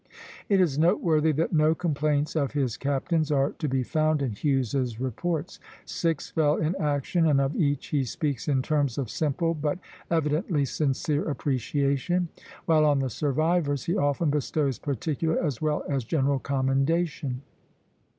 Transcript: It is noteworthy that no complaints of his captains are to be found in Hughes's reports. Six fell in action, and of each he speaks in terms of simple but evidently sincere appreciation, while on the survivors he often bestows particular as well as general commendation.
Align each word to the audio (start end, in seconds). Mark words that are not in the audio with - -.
It 0.49 0.59
is 0.59 0.79
noteworthy 0.79 1.31
that 1.33 1.53
no 1.53 1.75
complaints 1.75 2.35
of 2.35 2.53
his 2.53 2.75
captains 2.75 3.31
are 3.31 3.51
to 3.59 3.69
be 3.69 3.83
found 3.83 4.23
in 4.23 4.31
Hughes's 4.31 4.99
reports. 4.99 5.59
Six 5.85 6.31
fell 6.31 6.55
in 6.55 6.73
action, 6.77 7.27
and 7.27 7.39
of 7.39 7.55
each 7.55 7.89
he 7.89 8.03
speaks 8.03 8.47
in 8.47 8.63
terms 8.63 8.97
of 8.97 9.11
simple 9.11 9.53
but 9.53 9.77
evidently 10.09 10.65
sincere 10.65 11.29
appreciation, 11.29 12.29
while 12.65 12.83
on 12.83 12.97
the 12.97 13.11
survivors 13.11 13.83
he 13.85 13.95
often 13.95 14.31
bestows 14.31 14.79
particular 14.79 15.37
as 15.37 15.61
well 15.61 15.83
as 15.87 16.03
general 16.03 16.39
commendation. 16.39 17.43